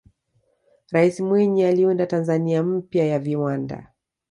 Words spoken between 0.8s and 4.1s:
raisi mwinyi aliunda tanzania mpya ya viwanda